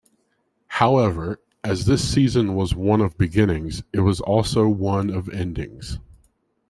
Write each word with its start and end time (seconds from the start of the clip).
However, 0.65 1.39
as 1.63 1.85
this 1.85 2.03
season 2.11 2.55
was 2.55 2.73
one 2.73 3.01
of 3.01 3.19
beginnings, 3.19 3.83
it 3.93 3.99
was 3.99 4.19
also 4.19 4.67
one 4.67 5.11
of 5.11 5.29
endings. 5.29 5.99